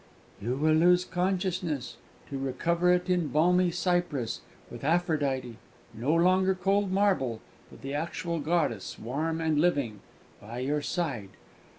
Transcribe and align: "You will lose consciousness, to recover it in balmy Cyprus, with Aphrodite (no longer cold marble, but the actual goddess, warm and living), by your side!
"You 0.41 0.55
will 0.57 0.73
lose 0.73 1.05
consciousness, 1.05 1.97
to 2.31 2.39
recover 2.39 2.91
it 2.91 3.07
in 3.07 3.27
balmy 3.27 3.69
Cyprus, 3.69 4.41
with 4.71 4.83
Aphrodite 4.83 5.57
(no 5.93 6.11
longer 6.15 6.55
cold 6.55 6.91
marble, 6.91 7.39
but 7.69 7.83
the 7.83 7.93
actual 7.93 8.39
goddess, 8.39 8.97
warm 8.97 9.39
and 9.39 9.61
living), 9.61 9.99
by 10.41 10.57
your 10.57 10.81
side! 10.81 11.29